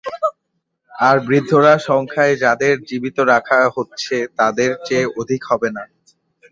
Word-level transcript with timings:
আর 0.91 1.15
বৃদ্ধরা 1.27 1.73
সংখ্যায় 1.89 2.35
যাদের 2.43 2.75
জীবিত 2.89 3.17
রাখা 3.31 3.59
হচ্ছে, 3.75 4.15
তাদের 4.39 4.69
চেয়ে 4.85 5.05
অধিক 5.19 5.41
হবে 5.49 5.69
না। 5.75 5.83